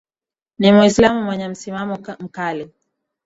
ni 0.59 0.71
muislamu 0.71 1.23
mwenye 1.23 1.47
msimamo 1.47 1.97
mkali 2.19 2.69